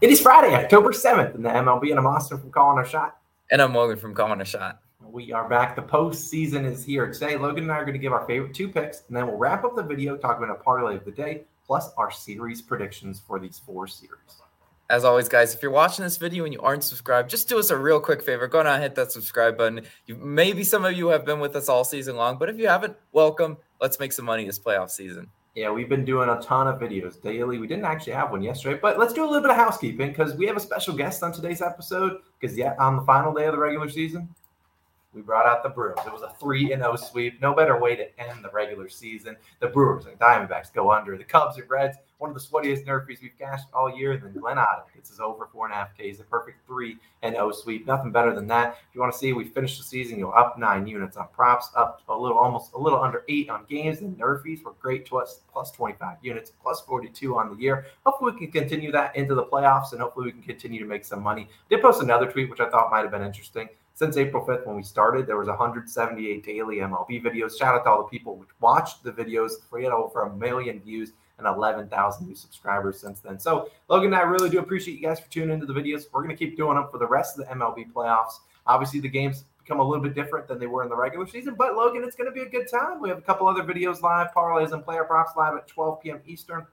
[0.00, 3.18] It is Friday, October 7th in the MLB, and I'm Austin from Calling a Shot.
[3.50, 4.80] And I'm Logan from Calling a Shot.
[5.04, 5.74] We are back.
[5.74, 7.12] The postseason is here.
[7.12, 9.34] Today, Logan and I are going to give our favorite two picks, and then we'll
[9.34, 13.18] wrap up the video talking about a parlay of the day, plus our series predictions
[13.18, 14.40] for these four series.
[14.88, 17.70] As always, guys, if you're watching this video and you aren't subscribed, just do us
[17.70, 18.46] a real quick favor.
[18.46, 19.80] Go down and hit that subscribe button.
[20.06, 22.68] You, maybe some of you have been with us all season long, but if you
[22.68, 23.56] haven't, welcome.
[23.80, 25.28] Let's make some money this playoff season.
[25.54, 27.58] Yeah, we've been doing a ton of videos daily.
[27.58, 30.34] We didn't actually have one yesterday, but let's do a little bit of housekeeping because
[30.36, 32.18] we have a special guest on today's episode.
[32.38, 34.28] Because yeah, on the final day of the regular season,
[35.14, 35.98] we brought out the Brewers.
[36.06, 37.40] It was a 3 and 0 sweep.
[37.40, 39.36] No better way to end the regular season.
[39.58, 41.16] The Brewers and Diamondbacks go under.
[41.16, 44.12] The Cubs and Reds, one of the sweatiest nerfies we've cashed all year.
[44.12, 46.98] And then Glenn Otto gets his over four and a half Ks, a perfect 3
[47.22, 47.86] and 0 sweep.
[47.86, 48.76] Nothing better than that.
[48.88, 51.28] If you want to see, we finished the season, you are up nine units on
[51.32, 54.00] props, up a little, almost a little under eight on games.
[54.00, 57.86] And nerfies were great to us, plus 25 units, plus 42 on the year.
[58.04, 61.06] Hopefully, we can continue that into the playoffs and hopefully we can continue to make
[61.06, 61.48] some money.
[61.70, 64.76] Did post another tweet, which I thought might have been interesting since April 5th when
[64.76, 67.58] we started, there was 178 daily MLB videos.
[67.58, 69.54] Shout out to all the people which watched the videos.
[69.72, 73.40] We had over a million views and 11,000 new subscribers since then.
[73.40, 76.04] So, Logan and I really do appreciate you guys for tuning into the videos.
[76.12, 78.34] We're going to keep doing them for the rest of the MLB playoffs.
[78.68, 81.56] Obviously, the games become a little bit different than they were in the regular season,
[81.58, 83.00] but Logan, it's going to be a good time.
[83.00, 86.20] We have a couple other videos live, parlays and player props live at 12 p.m.
[86.24, 86.68] Eastern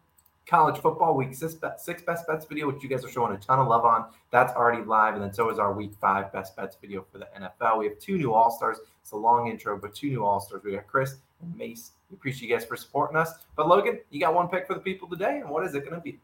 [0.45, 3.67] college football week six, best bets video, which you guys are showing a ton of
[3.67, 4.05] love on.
[4.31, 5.15] That's already live.
[5.15, 7.79] And then so is our week five best bets video for the NFL.
[7.79, 8.77] We have two new All Stars.
[9.01, 10.63] It's a long intro, but two new All Stars.
[10.63, 11.91] We got Chris and Mace.
[12.09, 13.33] We appreciate you guys for supporting us.
[13.55, 15.39] But Logan, you got one pick for the people today.
[15.39, 16.19] And what is it going to be?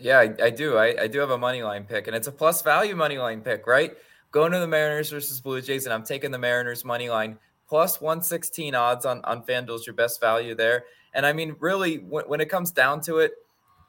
[0.00, 0.76] Yeah, I, I do.
[0.76, 3.40] I, I do have a money line pick, and it's a plus value money line
[3.40, 3.96] pick, right?
[4.30, 8.00] Going to the Mariners versus Blue Jays, and I'm taking the Mariners money line plus
[8.00, 10.84] 116 odds on, on FanDuel's your best value there.
[11.14, 13.32] And I mean, really, when, when it comes down to it,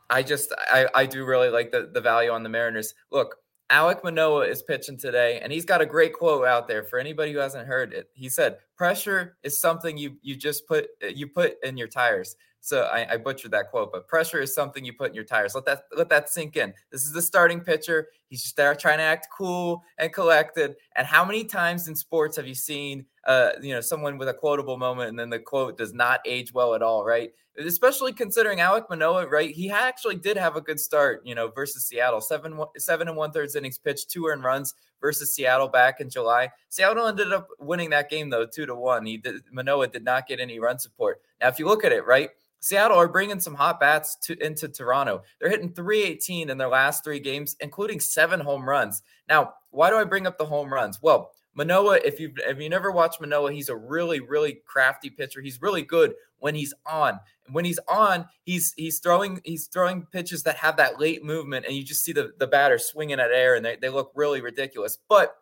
[0.10, 2.94] I just I, I do really like the, the value on the Mariners.
[3.12, 3.38] Look,
[3.70, 7.32] Alek Manoah is pitching today, and he's got a great quote out there for anybody
[7.32, 8.10] who hasn't heard it.
[8.14, 12.84] He said, "Pressure is something you you just put you put in your tires." So
[12.84, 15.56] I, I, butchered that quote, but pressure is something you put in your tires.
[15.56, 16.74] Let that let that sink in.
[16.92, 18.08] This is the starting pitcher.
[18.28, 20.76] He's just there trying to act cool and collected.
[20.96, 24.34] And how many times in sports have you seen, uh, you know, someone with a
[24.34, 27.32] quotable moment and then the quote does not age well at all, right?
[27.58, 29.52] Especially considering Alek Manoah, right?
[29.52, 32.22] He actually did have a good start, you know, versus Seattle.
[32.22, 36.50] Seven seven and one thirds innings pitched, two earned runs versus Seattle back in July.
[36.70, 39.06] Seattle ended up winning that game though, two to one.
[39.06, 41.22] He did, Manoah did not get any run support.
[41.42, 42.30] Now, if you look at it, right?
[42.62, 45.24] Seattle are bringing some hot bats to, into Toronto.
[45.40, 49.02] They're hitting 318 in their last three games, including seven home runs.
[49.30, 51.02] Now, why do I bring up the home runs?
[51.02, 55.42] Well, Manoah, if you if you never watched Manoah, he's a really really crafty pitcher.
[55.42, 57.20] He's really good when he's on.
[57.46, 61.66] And when he's on, he's he's throwing he's throwing pitches that have that late movement,
[61.66, 64.40] and you just see the the batter swinging at air, and they, they look really
[64.40, 65.00] ridiculous.
[65.10, 65.36] But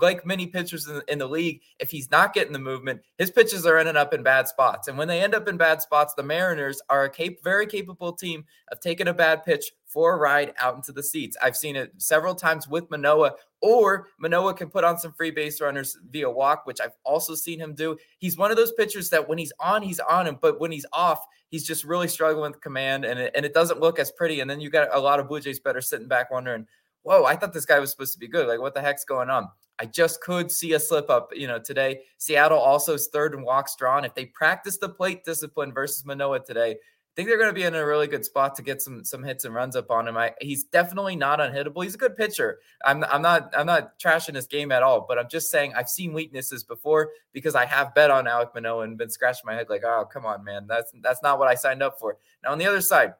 [0.00, 3.66] like many pitchers in, in, the league, if he's not getting the movement, his pitches
[3.66, 4.88] are ending up in bad spots.
[4.88, 8.12] And when they end up in bad spots, the Mariners are a cap- very capable
[8.12, 11.36] team of taking a bad pitch for a ride out into the seats.
[11.42, 15.60] I've seen it several times with Manoah, or Manoah can put on some free base
[15.60, 17.96] runners via walk, which I've also seen him do.
[18.18, 20.86] He's one of those pitchers that when he's on, he's on him, but when he's
[20.92, 24.40] off, he's just really struggling with command, and it, and it doesn't look as pretty.
[24.40, 26.66] And then you got a lot of Blue Jays better sitting back wondering,
[27.02, 28.48] whoa, I thought this guy was supposed to be good.
[28.48, 29.48] Like, what the heck's going on?
[29.78, 32.02] I just could see a slip up, you know, today.
[32.18, 34.04] Seattle also is third and walks drawn.
[34.04, 36.72] If they practice the plate discipline versus Manoah today,
[37.12, 39.22] I think they're going to be in a really good spot to get some some
[39.22, 40.16] hits and runs up on him.
[40.16, 41.82] I, he's definitely not unhittable.
[41.82, 42.60] He's a good pitcher.
[42.86, 45.90] I'm I'm not I'm not trashing his game at all, but I'm just saying I've
[45.90, 49.68] seen weaknesses before because I have bet on Alek Manoah and been scratching my head
[49.68, 52.16] like, oh come on, man, that's that's not what I signed up for.
[52.42, 53.12] Now on the other side,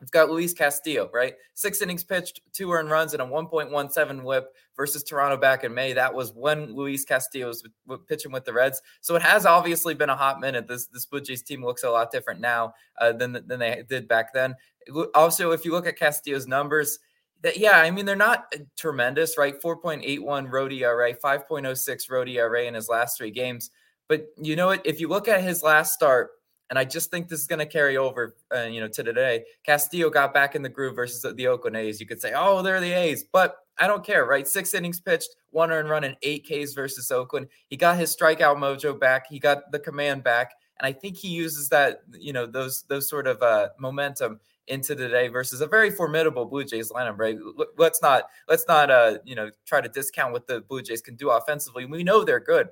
[0.00, 1.34] We've got Luis Castillo, right?
[1.54, 5.94] Six innings pitched, two earned runs, and a 1.17 whip versus Toronto back in May.
[5.94, 7.64] That was when Luis Castillo was
[8.06, 8.82] pitching with the Reds.
[9.00, 10.68] So it has obviously been a hot minute.
[10.68, 14.06] This this Blue Jays team looks a lot different now uh, than than they did
[14.06, 14.54] back then.
[15.14, 16.98] Also, if you look at Castillo's numbers,
[17.42, 19.60] that yeah, I mean they're not uh, tremendous, right?
[19.60, 23.70] 4.81 road ERA, 5.06 road ERA in his last three games.
[24.08, 24.84] But you know what?
[24.86, 26.30] If you look at his last start
[26.70, 29.44] and I just think this is going to carry over, uh, you know, to today.
[29.64, 32.00] Castillo got back in the groove versus the Oakland A's.
[32.00, 34.46] You could say, oh, they're the A's, but I don't care, right?
[34.46, 37.48] Six innings pitched, one earned run, and eight Ks versus Oakland.
[37.68, 39.26] He got his strikeout mojo back.
[39.28, 43.08] He got the command back, and I think he uses that, you know, those those
[43.08, 47.36] sort of uh, momentum into today versus a very formidable Blue Jays lineup, right?
[47.78, 51.14] Let's not let's not uh, you know try to discount what the Blue Jays can
[51.14, 51.84] do offensively.
[51.84, 52.68] We know they're good.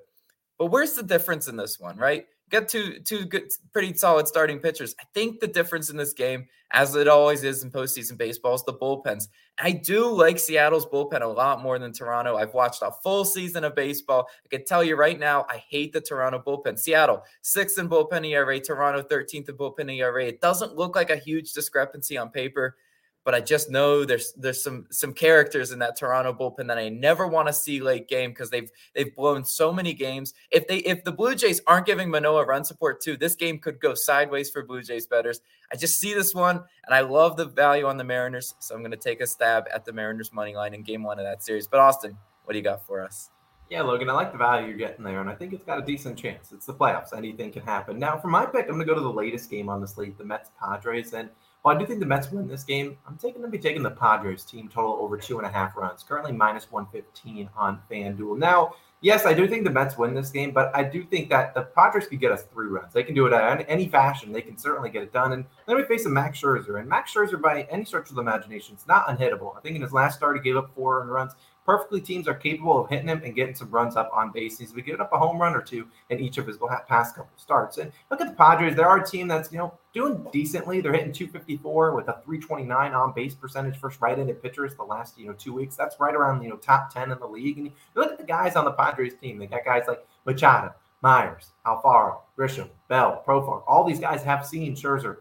[0.58, 2.26] But where's the difference in this one, right?
[2.50, 4.94] Get two two good, pretty solid starting pitchers.
[5.00, 8.64] I think the difference in this game, as it always is in postseason baseball, is
[8.64, 9.28] the bullpens.
[9.58, 12.36] I do like Seattle's bullpen a lot more than Toronto.
[12.36, 14.28] I've watched a full season of baseball.
[14.44, 16.78] I can tell you right now, I hate the Toronto bullpen.
[16.78, 20.26] Seattle sixth in bullpen ERA, Toronto thirteenth in bullpen ERA.
[20.26, 22.76] It doesn't look like a huge discrepancy on paper
[23.24, 26.90] but I just know there's there's some some characters in that Toronto bullpen that I
[26.90, 30.34] never want to see late game because they've they've blown so many games.
[30.50, 33.80] If they if the Blue Jays aren't giving Manoah run support too, this game could
[33.80, 35.40] go sideways for Blue Jays betters.
[35.72, 38.82] I just see this one and I love the value on the Mariners, so I'm
[38.82, 41.42] going to take a stab at the Mariners money line in game one of that
[41.42, 41.66] series.
[41.66, 43.30] But Austin, what do you got for us?
[43.70, 45.82] Yeah, Logan, I like the value you're getting there, and I think it's got a
[45.82, 46.52] decent chance.
[46.52, 47.98] It's the playoffs; anything can happen.
[47.98, 50.18] Now, for my pick, I'm going to go to the latest game on the slate,
[50.18, 51.30] the Mets Padres, and
[51.64, 52.98] well, I do think the Mets win this game.
[53.08, 56.02] I'm taking to be taking the Padres team total over two and a half runs,
[56.02, 58.36] currently minus 115 on FanDuel.
[58.36, 61.54] Now, yes, I do think the Mets win this game, but I do think that
[61.54, 62.92] the Padres could get us three runs.
[62.92, 64.30] They can do it in any fashion.
[64.30, 65.32] They can certainly get it done.
[65.32, 66.78] And then we face a Max Scherzer.
[66.78, 69.56] And Max Scherzer, by any stretch of the imagination, is not unhittable.
[69.56, 71.32] I think in his last start, he gave up four runs
[71.64, 74.58] perfectly teams are capable of hitting him and getting some runs up on base.
[74.58, 76.58] He's been giving up a home run or two in each of his
[76.88, 77.78] past couple starts.
[77.78, 80.80] And look at the Padres; they're a team that's you know doing decently.
[80.80, 83.78] They're hitting 254 with a 329 on base percentage.
[83.78, 85.76] First right-handed pitchers the last you know two weeks.
[85.76, 87.58] That's right around you know top 10 in the league.
[87.58, 89.38] And look at the guys on the Padres team.
[89.38, 93.62] They got guys like Machado, Myers, Alfaro, Grisham, Bell, Profar.
[93.66, 95.18] All these guys have seen Scherzer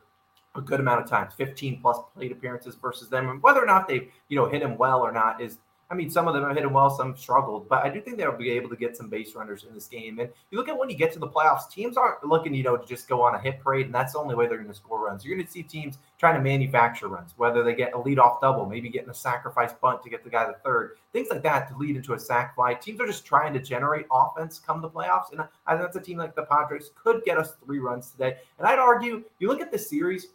[0.56, 3.30] a good amount of times, 15 plus plate appearances versus them.
[3.30, 5.58] And whether or not they've, you know, hit him well or not is
[5.94, 8.18] I mean, some of them have hit him well, some struggled, but I do think
[8.18, 10.18] they'll be able to get some base runners in this game.
[10.18, 12.76] And you look at when you get to the playoffs, teams aren't looking, you know,
[12.76, 14.76] to just go on a hit parade, and that's the only way they're going to
[14.76, 15.24] score runs.
[15.24, 18.66] You're going to see teams trying to manufacture runs, whether they get a leadoff double,
[18.66, 21.78] maybe getting a sacrifice bunt to get the guy to third, things like that to
[21.78, 22.74] lead into a sac fly.
[22.74, 26.02] Teams are just trying to generate offense come the playoffs, and I think that's a
[26.02, 28.38] team like the Padres could get us three runs today.
[28.58, 30.30] And I'd argue, you look at the series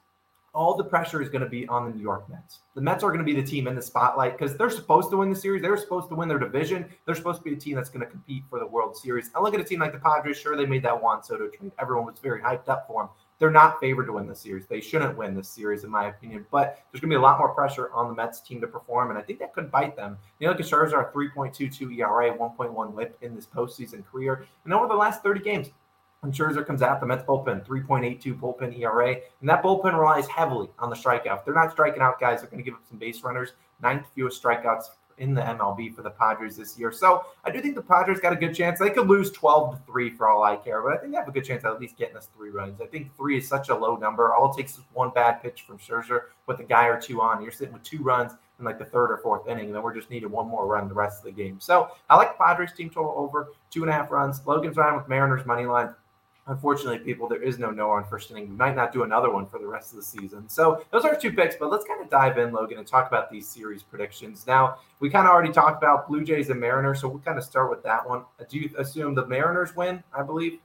[0.59, 2.59] all the pressure is going to be on the New York Mets.
[2.75, 5.17] The Mets are going to be the team in the spotlight because they're supposed to
[5.17, 5.63] win the series.
[5.63, 6.85] They're supposed to win their division.
[7.07, 9.31] They're supposed to be a team that's going to compete for the World Series.
[9.37, 10.37] And look at a team like the Padres.
[10.37, 11.71] Sure, they made that Juan Soto trade.
[11.79, 13.11] Everyone was very hyped up for them.
[13.39, 14.67] They're not favored to win the series.
[14.67, 16.45] They shouldn't win this series, in my opinion.
[16.51, 19.11] But there's going to be a lot more pressure on the Mets team to perform,
[19.11, 20.19] and I think that could bite them.
[20.41, 24.95] You know, like Scherzer, 3.22 ERA, 1.1 WHIP in this postseason career, and over the
[24.95, 25.69] last 30 games,
[26.20, 29.17] when Scherzer comes out, the Mets bullpen, 3.82 bullpen ERA.
[29.41, 31.38] And that bullpen relies heavily on the strikeout.
[31.38, 33.53] If they're not striking out guys, they're going to give up some base runners.
[33.81, 34.87] Ninth fewest strikeouts
[35.19, 36.93] in the MLB for the Padres this year.
[36.93, 38.79] So I do think the Padres got a good chance.
[38.79, 41.29] They could lose 12 to 3 for all I care, but I think they have
[41.29, 42.81] a good chance at least getting us three runs.
[42.81, 44.35] I think three is such a low number.
[44.35, 47.43] All it takes is one bad pitch from Scherzer with a guy or two on.
[47.43, 49.94] You're sitting with two runs in like the third or fourth inning, and then we're
[49.94, 51.59] just needed one more run the rest of the game.
[51.61, 54.44] So I like Padres team total over two and a half runs.
[54.47, 55.94] Logan's riding with Mariners money line
[56.49, 58.49] unfortunately, people, there is no no on first inning.
[58.49, 60.49] We might not do another one for the rest of the season.
[60.49, 63.31] So those are two picks, but let's kind of dive in, Logan, and talk about
[63.31, 64.47] these series predictions.
[64.47, 67.45] Now, we kind of already talked about Blue Jays and Mariners, so we'll kind of
[67.45, 68.25] start with that one.
[68.49, 70.03] Do you assume the Mariners win?
[70.12, 70.59] I believe.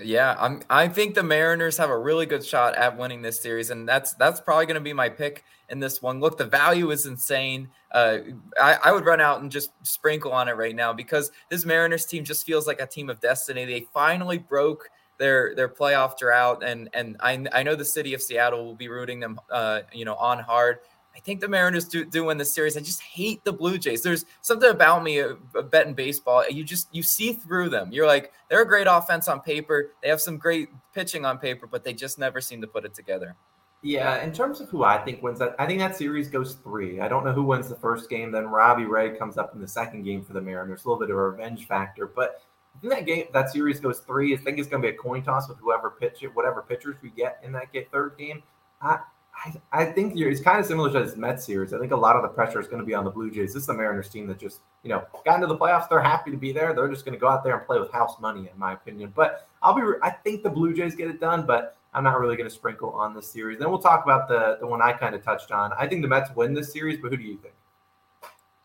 [0.00, 0.60] Yeah, I'm.
[0.68, 4.12] I think the Mariners have a really good shot at winning this series, and that's
[4.14, 6.18] that's probably going to be my pick in this one.
[6.18, 7.68] Look, the value is insane.
[7.92, 8.18] Uh,
[8.60, 12.06] I, I would run out and just sprinkle on it right now because this Mariners
[12.06, 13.64] team just feels like a team of destiny.
[13.64, 18.22] They finally broke their their playoff drought, and and I I know the city of
[18.22, 20.78] Seattle will be rooting them, uh, you know, on hard.
[21.16, 22.76] I think the Mariners do, do win the series.
[22.76, 24.02] I just hate the Blue Jays.
[24.02, 25.34] There's something about me uh,
[25.70, 26.44] betting baseball.
[26.48, 27.90] You just you see through them.
[27.92, 29.92] You're like they're a great offense on paper.
[30.02, 32.94] They have some great pitching on paper, but they just never seem to put it
[32.94, 33.36] together.
[33.82, 37.00] Yeah, in terms of who I think wins that, I think that series goes three.
[37.00, 38.32] I don't know who wins the first game.
[38.32, 40.84] Then Robbie Ray comes up in the second game for the Mariners.
[40.84, 42.40] A little bit of a revenge factor, but
[42.82, 44.34] I that game, that series goes three.
[44.34, 46.96] I think it's going to be a coin toss with whoever pitch it, whatever pitchers
[47.02, 48.42] we get in that third game.
[48.82, 48.98] I,
[49.36, 51.72] I, I think it's kind of similar to this Mets series.
[51.72, 53.54] I think a lot of the pressure is going to be on the Blue Jays.
[53.54, 55.88] This is the Mariners team that just, you know, got into the playoffs.
[55.88, 56.74] They're happy to be there.
[56.74, 59.12] They're just going to go out there and play with house money, in my opinion.
[59.14, 62.36] But I'll be, I think the Blue Jays get it done, but I'm not really
[62.36, 63.58] going to sprinkle on this series.
[63.58, 65.72] Then we'll talk about the the one I kind of touched on.
[65.78, 67.54] I think the Mets win this series, but who do you think?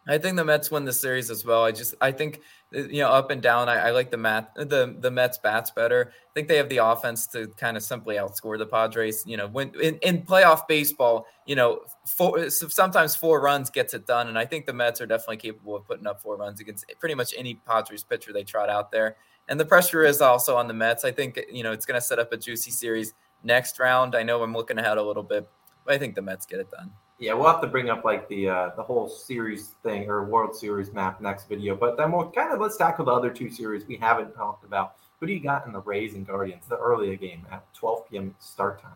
[0.07, 1.63] I think the Mets win the series as well.
[1.63, 2.41] I just I think
[2.75, 3.69] uh, you know up and down.
[3.69, 6.11] I, I like the Met the the Mets bats better.
[6.11, 9.23] I think they have the offense to kind of simply outscore the Padres.
[9.27, 14.07] You know, when in, in playoff baseball, you know, four, sometimes four runs gets it
[14.07, 16.85] done, and I think the Mets are definitely capable of putting up four runs against
[16.99, 19.17] pretty much any Padres pitcher they trot out there.
[19.47, 21.03] And the pressure is also on the Mets.
[21.03, 23.13] I think you know it's going to set up a juicy series
[23.43, 24.15] next round.
[24.15, 25.47] I know I'm looking ahead a little bit,
[25.85, 26.91] but I think the Mets get it done.
[27.19, 30.55] Yeah, we'll have to bring up like the uh, the whole series thing or World
[30.55, 31.75] Series map next video.
[31.75, 34.95] But then we'll kind of let's tackle the other two series we haven't talked about.
[35.19, 38.35] Who do you got in the Rays and Guardians, the earlier game at 12 p.m.
[38.39, 38.95] start time?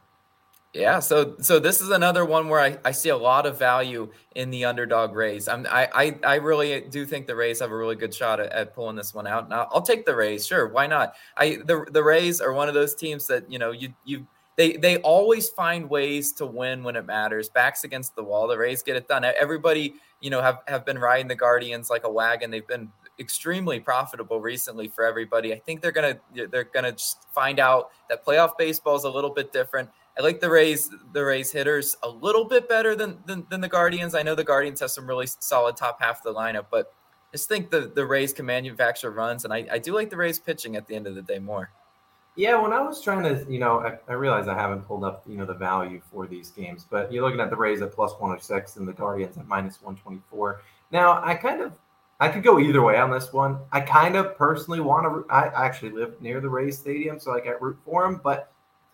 [0.74, 4.10] Yeah, so so this is another one where I, I see a lot of value
[4.36, 5.48] in the underdog Rays.
[5.48, 8.52] I'm, I, I I really do think the Rays have a really good shot at,
[8.52, 9.50] at pulling this one out.
[9.50, 11.14] Now I'll take the Rays, sure, why not?
[11.38, 14.78] I the the Rays are one of those teams that you know you you they
[14.78, 17.50] they always find ways to win when it matters.
[17.50, 19.26] Backs against the wall, the Rays get it done.
[19.26, 22.52] Everybody you know have have been riding the Guardians like a wagon.
[22.52, 25.54] They've been extremely profitable recently for everybody.
[25.54, 29.30] I think they're gonna they're gonna just find out that playoff baseball is a little
[29.30, 29.90] bit different.
[30.18, 33.68] I like the Rays, the Rays hitters a little bit better than, than, than the
[33.68, 34.14] Guardians.
[34.14, 36.94] I know the Guardians have some really solid top half of the lineup, but
[37.34, 40.18] I just think the, the Rays can manufacture runs, and I, I do like the
[40.18, 41.72] Rays pitching at the end of the day more.
[42.36, 45.24] Yeah, when I was trying to, you know, I, I realized I haven't pulled up,
[45.28, 48.12] you know, the value for these games, but you're looking at the Rays at plus
[48.14, 50.62] 106 and the Guardians at minus 124.
[50.92, 51.74] Now, I kind of,
[52.20, 53.60] I could go either way on this one.
[53.72, 57.40] I kind of personally want to, I actually live near the Rays Stadium, so I
[57.40, 58.52] get root for them, but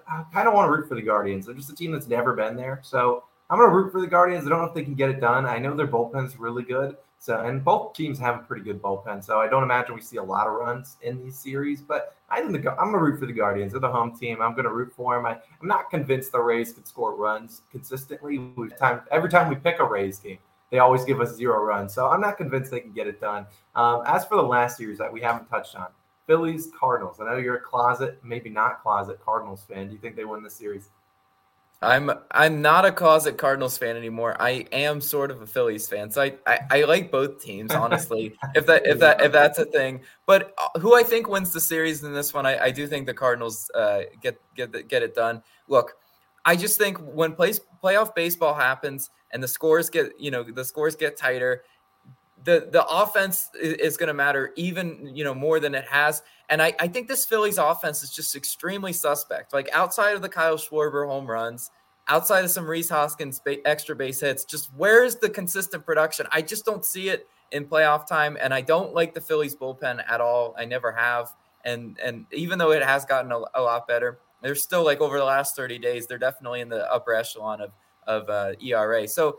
[0.10, 1.46] I kind of want to root for the Guardians.
[1.46, 2.82] They're just a team that's never been there.
[2.84, 4.46] So I'm going to root for the Guardians.
[4.46, 5.46] I don't know if they can get it done.
[5.46, 6.98] I know their bullpen's really good.
[7.22, 9.24] So, and both teams have a pretty good bullpen.
[9.24, 11.82] So I don't imagine we see a lot of runs in these series.
[11.82, 13.74] But I think the, I'm going to root for the Guardians.
[13.74, 14.42] They're the home team.
[14.42, 15.26] I'm going to root for them.
[15.26, 18.40] I, I'm not convinced the Rays could score runs consistently.
[18.40, 20.40] We've time every time we pick a Rays game,
[20.72, 21.94] they always give us zero runs.
[21.94, 23.46] So I'm not convinced they can get it done.
[23.76, 25.88] Um, as for the last series that we haven't touched on,
[26.26, 27.20] Phillies Cardinals.
[27.20, 29.88] I know you're a closet, maybe not closet Cardinals fan.
[29.88, 30.90] Do you think they win the series?
[31.82, 34.36] I'm I'm not a closet Cardinals fan anymore.
[34.40, 38.36] I am sort of a Phillies fan, so I I, I like both teams honestly.
[38.56, 41.62] if that if that if that's a thing, but uh, who I think wins the
[41.62, 45.16] series in this one, I, I do think the Cardinals uh, get get get it
[45.16, 45.42] done.
[45.70, 45.94] Look,
[46.44, 50.66] I just think when plays playoff baseball happens and the scores get you know the
[50.66, 51.64] scores get tighter
[52.44, 56.22] the the offense is, going to matter even you know more than it has.
[56.50, 59.54] And I, I think this Phillies offense is just extremely suspect.
[59.54, 61.70] Like outside of the Kyle Schwarber home runs,
[62.08, 66.26] outside of some Rhys Hoskins ba- extra base hits, just where's the consistent production?
[66.32, 70.04] I just don't see it in playoff time, and I don't like the Phillies bullpen
[70.08, 70.56] at all.
[70.58, 71.34] I never have,
[71.66, 75.18] and and even though it has gotten a, a lot better, they're still like over
[75.18, 77.72] the last thirty days, they're definitely in the upper echelon of
[78.08, 79.08] of uh, ERA.
[79.08, 79.38] So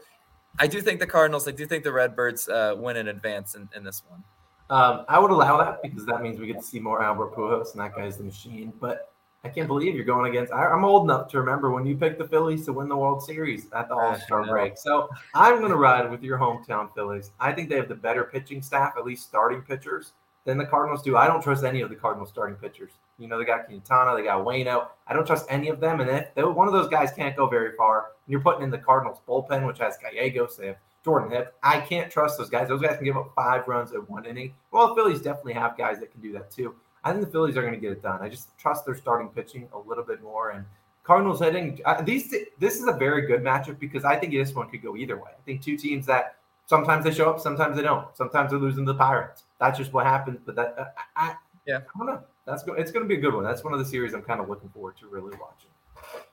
[0.58, 3.68] I do think the Cardinals, I do think the Redbirds uh, win in advance in,
[3.74, 4.22] in this one.
[4.70, 7.72] Um, I would allow that because that means we get to see more Albert Pujols,
[7.72, 8.72] and that guy's the machine.
[8.80, 9.10] But
[9.42, 10.52] I can't believe you're going against.
[10.52, 13.22] I, am old enough to remember when you picked the Phillies to win the World
[13.22, 14.76] Series at the All Star break.
[14.76, 17.32] So I'm going to ride with your hometown Phillies.
[17.40, 20.12] I think they have the better pitching staff, at least starting pitchers,
[20.44, 21.16] than the Cardinals do.
[21.16, 22.92] I don't trust any of the Cardinals starting pitchers.
[23.18, 24.88] You know, they got Quintana, they got Waino.
[25.06, 26.00] I don't trust any of them.
[26.00, 28.78] And if one of those guys can't go very far, and you're putting in the
[28.78, 31.50] Cardinals bullpen, which has Gallegos, they have Jordan Hicks.
[31.62, 32.68] I can't trust those guys.
[32.68, 34.54] Those guys can give up five runs at one inning.
[34.70, 36.74] Well, the Phillies definitely have guys that can do that too.
[37.04, 38.20] I think the Phillies are going to get it done.
[38.20, 40.50] I just trust their starting pitching a little bit more.
[40.50, 40.64] And
[41.04, 42.34] Cardinals hitting uh, these.
[42.58, 45.30] This is a very good matchup because I think this one could go either way.
[45.30, 48.06] I think two teams that sometimes they show up, sometimes they don't.
[48.14, 49.44] Sometimes they're losing to the Pirates.
[49.60, 50.40] That's just what happens.
[50.44, 50.84] But that, uh,
[51.16, 51.34] I,
[51.66, 52.22] yeah, I don't know.
[52.46, 52.72] That's go.
[52.72, 53.44] It's going to be a good one.
[53.44, 55.70] That's one of the series I'm kind of looking forward to really watching.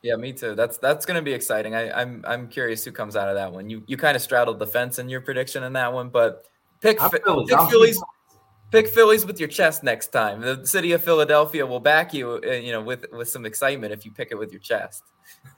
[0.02, 0.56] Yeah, me too.
[0.56, 1.76] That's that's going to be exciting.
[1.76, 3.70] I, I'm I'm curious who comes out of that one.
[3.70, 6.46] You you kind of straddled the fence in your prediction in that one, but
[6.82, 8.02] pick, pick Phillies.
[8.70, 10.42] Pick Phillies with your chest next time.
[10.42, 14.06] The city of Philadelphia will back you, uh, you know, with with some excitement if
[14.06, 15.04] you pick it with your chest.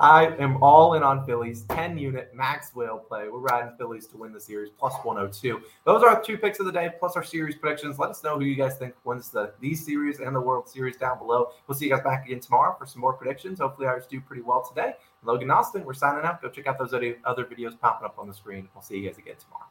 [0.00, 1.62] I am all in on Phillies.
[1.70, 3.28] 10 unit max whale play.
[3.28, 5.60] We're riding Phillies to win the series plus 102.
[5.84, 7.98] Those are our two picks of the day, plus our series predictions.
[7.98, 10.96] Let us know who you guys think wins the these series and the World Series
[10.96, 11.48] down below.
[11.66, 13.58] We'll see you guys back again tomorrow for some more predictions.
[13.58, 14.94] Hopefully, ours do pretty well today.
[15.24, 16.40] Logan Austin, we're signing out.
[16.40, 18.68] Go check out those other videos popping up on the screen.
[18.74, 19.66] We'll see you guys again tomorrow.